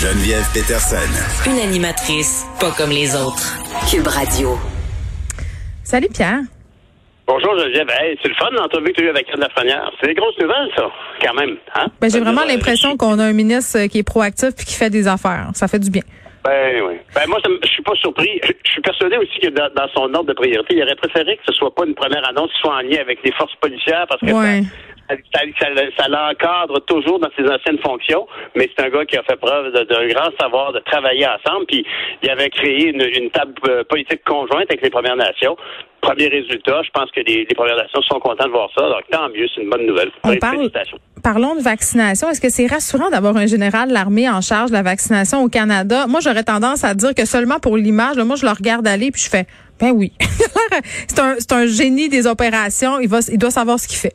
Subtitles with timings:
[0.00, 1.10] Geneviève Peterson.
[1.50, 3.58] Une animatrice pas comme les autres.
[3.90, 4.56] Cube Radio.
[5.82, 6.40] Salut Pierre.
[7.26, 7.88] Bonjour Geneviève.
[7.90, 9.90] Hey, c'est le fun l'entrevue que tu as eu avec Anne Lafrenière.
[10.00, 10.84] C'est des grosses nouvelles, ça,
[11.20, 11.56] quand même.
[11.74, 11.86] Hein?
[12.00, 14.90] Ben, j'ai vraiment Euh, l'impression qu'on a un ministre qui est proactif puis qui fait
[14.90, 15.48] des affaires.
[15.54, 16.02] Ça fait du bien.
[16.44, 16.94] Ben oui.
[17.16, 18.38] Ben moi, je suis pas surpris.
[18.44, 21.36] Je, je suis persuadé aussi que dans, dans son ordre de priorité, il aurait préféré
[21.36, 24.06] que ce soit pas une première annonce qui soit en lien avec les forces policières
[24.08, 24.62] parce que Ouais.
[24.62, 24.68] ça,
[25.08, 28.26] ça, ça- ça l'encadre toujours dans ses anciennes fonctions.
[28.56, 31.66] Mais c'est un gars qui a fait preuve d'un grand savoir de travailler ensemble.
[31.66, 31.84] Puis
[32.22, 35.56] il avait créé une, une table euh, politique conjointe avec les Premières Nations.
[36.00, 38.82] Premier résultat, je pense que les, les Premières Nations sont contents de voir ça.
[38.88, 40.10] Donc tant mieux, c'est une bonne nouvelle.
[40.24, 40.56] On parle,
[41.24, 42.28] parlons de vaccination.
[42.30, 45.48] Est-ce que c'est rassurant d'avoir un général de l'armée en charge de la vaccination au
[45.48, 46.06] Canada?
[46.06, 49.22] Moi, j'aurais tendance à dire que seulement pour l'image, moi, je le regarde aller puis
[49.22, 49.46] je fais,
[49.80, 50.12] ben oui.
[51.08, 53.00] c'est un, c'est un génie des opérations.
[53.00, 54.14] Il va, il doit savoir ce qu'il fait.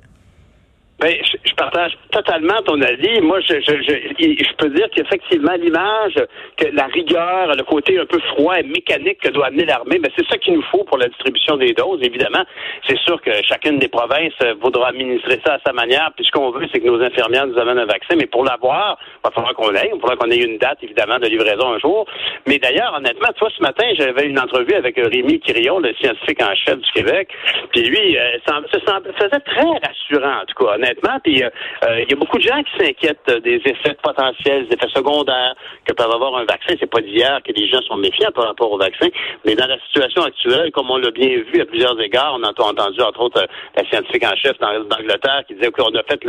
[1.03, 3.19] Ben, je, partage totalement ton avis.
[3.19, 6.15] Moi, je, je, je, peux dire qu'effectivement, l'image,
[6.55, 10.09] que la rigueur, le côté un peu froid et mécanique que doit amener l'armée, ben,
[10.17, 12.45] c'est ça qu'il nous faut pour la distribution des doses, évidemment.
[12.87, 16.31] C'est sûr que chacune des provinces euh, voudra administrer ça à sa manière, puis ce
[16.31, 19.31] qu'on veut, c'est que nos infirmières nous amènent un vaccin, mais pour l'avoir, il va
[19.31, 22.05] falloir qu'on l'aille, il va falloir qu'on ait une date, évidemment, de livraison un jour.
[22.47, 26.41] Mais d'ailleurs, honnêtement, toi, ce matin, j'avais une entrevue avec euh, Rémi Quirion, le scientifique
[26.41, 27.27] en chef du Québec,
[27.73, 30.92] puis lui, euh, ça se semble- faisait très rassurant, en tout cas, honnêtement.
[31.23, 31.49] Puis euh,
[31.85, 34.89] euh, il y a beaucoup de gens qui s'inquiètent euh, des effets potentiels, des effets
[34.93, 35.55] secondaires
[35.85, 36.75] que peuvent avoir un vaccin.
[36.79, 39.07] C'est pas d'hier que les gens sont méfiants par rapport au vaccin,
[39.45, 42.49] mais dans la situation actuelle, comme on l'a bien vu à plusieurs égards, on a
[42.49, 43.45] entendu entre autres
[43.75, 46.19] la scientifique en chef d'Ang- d'Angleterre qui disait qu'on a fait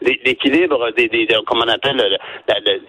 [0.00, 2.18] l'équilibre des, des, des- comment on appelle,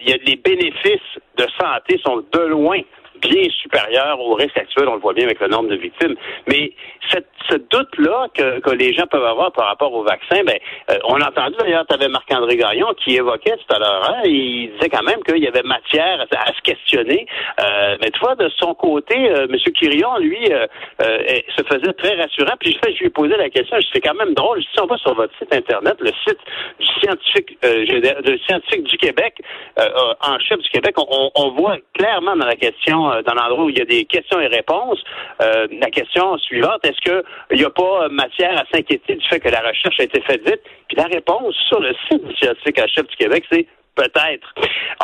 [0.00, 1.00] il y a les bénéfices
[1.36, 2.80] de santé sont de loin
[3.28, 6.14] bien supérieur au risque actuel, on le voit bien avec le nombre de victimes.
[6.46, 6.72] Mais
[7.10, 10.58] cette, ce doute-là que, que les gens peuvent avoir par rapport au vaccin, ben,
[10.90, 14.22] euh, on a entendu d'ailleurs, tu avais Marc-André Gagnon qui évoquait tout à l'heure, hein,
[14.24, 17.26] il disait quand même qu'il y avait matière à, se questionner.
[17.60, 19.56] Euh, mais tu vois, de son côté, euh, M.
[19.74, 20.66] Quirion, lui, euh,
[21.02, 21.18] euh,
[21.56, 22.54] se faisait très rassurant.
[22.60, 24.96] Puis je, je lui ai posé la question, c'est quand même drôle, si on va
[24.98, 26.38] sur votre site Internet, le site
[26.80, 29.34] du scientifique, euh, géné- de scientifique du Québec,
[29.78, 33.34] euh, euh, en chef du Québec, on, on- voit clairement dans la question, euh, dans
[33.34, 35.02] l'endroit où il y a des questions et réponses,
[35.42, 39.40] euh, la question suivante, est-ce qu'il n'y a pas euh, matière à s'inquiéter du fait
[39.40, 40.60] que la recherche a été faite vite?
[40.88, 44.54] Puis la réponse sur le site du chef du Québec, c'est peut-être.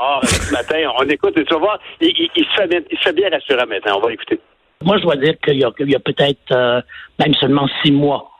[0.00, 3.12] Or, ce matin, on écoute et tu vas voir, il, se fait bien, il fait
[3.12, 3.98] bien rassurant maintenant.
[3.98, 4.40] On va écouter.
[4.82, 5.70] Moi, je dois dire qu'il y a,
[6.00, 6.80] peut-être euh,
[7.18, 8.30] même seulement six mois,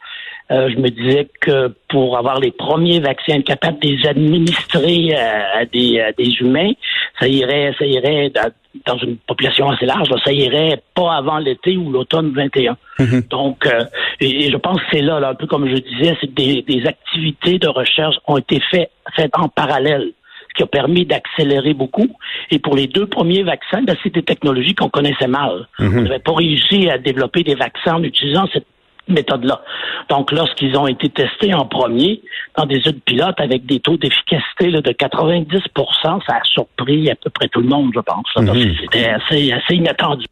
[0.50, 5.14] euh, je me disais que pour avoir les premiers vaccins, être capable de les administrer
[5.14, 6.72] euh, à des humains,
[7.20, 8.32] ça irait, ça irait
[8.86, 12.76] dans, une population assez large, là, ça irait pas avant l'été ou l'automne 21.
[13.31, 13.84] Donc, euh,
[14.20, 16.62] et, et je pense que c'est là, là, un peu comme je disais, c'est des,
[16.62, 20.12] des activités de recherche ont été faites, faites en parallèle
[20.50, 22.09] ce qui a permis d'accélérer beaucoup.
[22.50, 25.69] Et pour les deux premiers vaccins, ben, c'est des technologies qu'on connaissait mal.
[25.78, 28.66] On n'avait pas réussi à développer des vaccins en utilisant cette
[29.09, 29.62] méthode-là.
[30.08, 32.22] Donc, lorsqu'ils ont été testés en premier
[32.56, 37.30] dans des études pilotes avec des taux d'efficacité de 90% ça a surpris à peu
[37.30, 38.26] près tout le monde, je pense.
[38.36, 40.26] Donc, C'était assez, assez inattendu.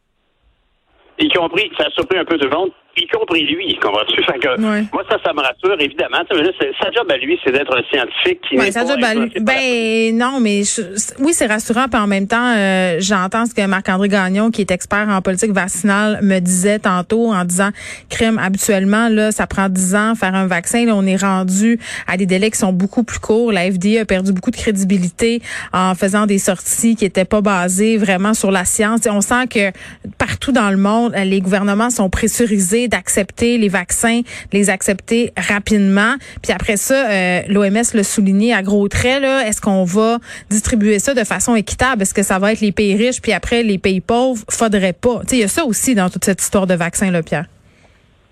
[1.18, 2.70] y compris, ça a surpris un peu tout le monde,
[3.03, 4.22] y compris lui, comprends-tu?
[4.28, 4.84] Fait que, Ouais.
[4.92, 6.19] Moi, ça, ça me rassure, évidemment.
[6.28, 9.28] Sa job à lui, c'est d'être un scientifique qui Ouais, n'est ça pas doit- ben,
[9.41, 10.82] ben, non, mais je-
[11.20, 11.86] oui, c'est rassurant.
[11.91, 15.53] Puis en même temps, euh, j'entends ce que Marc-André Gagnon, qui est expert en politique
[15.53, 17.70] vaccinale, me disait tantôt en disant,
[18.10, 20.84] crime, habituellement, là, ça prend 10 ans faire un vaccin.
[20.86, 23.53] Là, on est rendu à des délais qui sont beaucoup plus courts.
[23.53, 25.41] La FDA a perdu beaucoup de crédibilité
[25.72, 29.06] en faisant des sorties qui étaient pas basées vraiment sur la science.
[29.06, 29.71] Et on sent que
[30.18, 36.14] partout dans le monde, les gouvernements sont pressurisés d'accepter les vaccins, les accepter rapidement.
[36.42, 39.22] Puis après ça, euh, l'OMS l'a souligné à gros traits.
[39.22, 40.18] Là, est-ce qu'on va
[40.50, 42.02] distribuer ça de façon équitable?
[42.02, 43.20] Est-ce que ça va être les pays riches?
[43.20, 44.44] Puis après les pays pauvres?
[44.50, 45.20] Faudrait pas.
[45.30, 47.46] Il y a ça aussi dans toute cette histoire de vaccins, là, Pierre.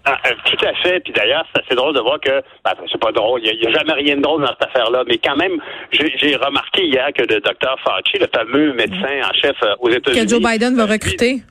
[0.08, 1.00] Ah, euh, tout à fait.
[1.00, 3.70] Puis d'ailleurs, c'est assez drôle de voir que, ben, c'est pas drôle, il n'y a,
[3.72, 5.58] jamais rien de drôle dans cette affaire-là, mais quand même,
[5.90, 10.24] j'ai remarqué hier que le docteur Fauci, le fameux médecin en chef euh, aux États-Unis,
[10.24, 11.42] Que Joe Biden va recruter.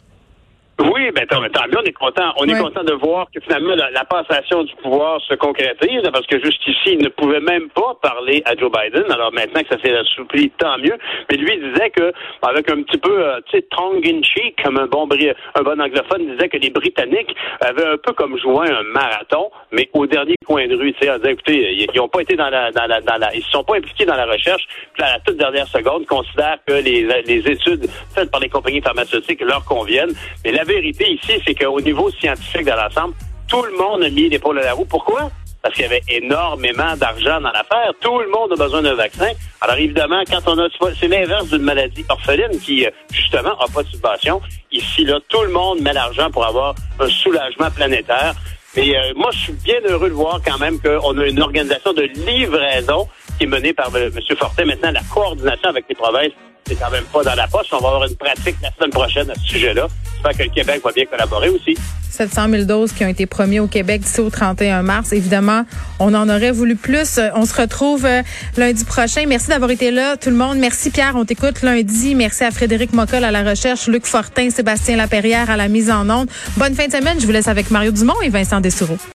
[0.80, 2.34] Oui, ben tant, tant mieux, on est content.
[2.38, 6.40] On est content de voir que finalement la, passation du pouvoir se concrétise, parce que
[6.44, 9.12] jusqu'ici, il ne pouvait même pas parler à Joe Biden.
[9.12, 10.98] Alors maintenant que ça s'est assoupli, tant mieux.
[11.30, 12.14] Mais lui il disait que,
[12.48, 15.08] avec un petit peu, euh, tu sais, tongue in cheek, comme un bon
[15.56, 19.50] un bon anglophone, il disait que les Britanniques avaient un peu comme joué un marathon,
[19.72, 22.72] mais au dernier coin de rue, tu sais, écoutez, ils n'ont pas été dans la,
[22.72, 24.64] dans la, dans la, ils se sont pas impliqués dans la recherche.
[24.94, 28.82] Puis à la toute dernière seconde, considèrent que les, les études faites par les compagnies
[28.82, 30.14] pharmaceutiques leur conviennent.
[30.44, 33.14] Mais la vérité ici, c'est qu'au niveau scientifique de l'ensemble,
[33.48, 34.86] tout le monde a mis l'épaule à la roue.
[34.86, 35.30] Pourquoi?
[35.62, 37.92] Parce qu'il y avait énormément d'argent dans l'affaire.
[38.00, 39.30] Tout le monde a besoin d'un vaccin.
[39.62, 40.68] Alors évidemment, quand on a,
[41.00, 44.42] c'est l'inverse d'une maladie orpheline qui, justement, n'a pas de subvention.
[44.72, 48.36] Ici, là, tout le monde met l'argent pour avoir un soulagement planétaire.
[48.76, 51.94] Mais euh, moi, je suis bien heureux de voir quand même qu'on a une organisation
[51.94, 53.08] de livraison
[53.38, 54.12] qui est menée par M.
[54.38, 54.66] Fortin.
[54.66, 56.34] Maintenant, la coordination avec les provinces
[56.68, 57.68] c'est quand même pas dans la poche.
[57.72, 59.88] On va avoir une pratique la semaine prochaine à ce sujet-là.
[60.14, 61.78] J'espère que le Québec va bien collaborer aussi.
[62.10, 65.12] 700 000 doses qui ont été promis au Québec d'ici au 31 mars.
[65.12, 65.66] Évidemment,
[66.00, 67.20] on en aurait voulu plus.
[67.36, 68.22] On se retrouve euh,
[68.56, 69.26] lundi prochain.
[69.28, 70.58] Merci d'avoir été là, tout le monde.
[70.58, 72.16] Merci Pierre, on t'écoute lundi.
[72.16, 76.10] Merci à Frédéric Mocol à la recherche, Luc Fortin, Sébastien Laperrière à la mise en
[76.10, 76.30] onde.
[76.58, 77.20] Bonne fin de semaine.
[77.20, 78.98] Je vous laisse avec Mario Dumont et Vincent Dessoureau.